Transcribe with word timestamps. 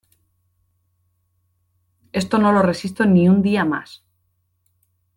Esto 2.11 2.39
no 2.39 2.51
lo 2.51 2.63
resisto 2.63 3.05
ni 3.05 3.29
un 3.29 3.43
día 3.43 3.65
más. 3.65 4.03